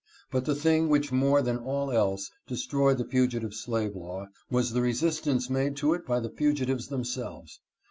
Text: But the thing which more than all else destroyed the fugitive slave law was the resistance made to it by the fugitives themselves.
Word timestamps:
But 0.31 0.45
the 0.45 0.55
thing 0.55 0.89
which 0.89 1.11
more 1.11 1.43
than 1.43 1.57
all 1.59 1.91
else 1.91 2.31
destroyed 2.47 2.97
the 2.97 3.05
fugitive 3.05 3.53
slave 3.53 3.95
law 3.95 4.29
was 4.49 4.71
the 4.73 4.81
resistance 4.81 5.47
made 5.47 5.75
to 5.75 5.93
it 5.93 6.07
by 6.07 6.19
the 6.19 6.31
fugitives 6.31 6.87
themselves. 6.87 7.59